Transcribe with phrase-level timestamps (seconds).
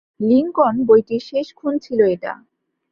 [0.21, 2.33] Lincoln, বইটির শেষ খুন ছিল এটা।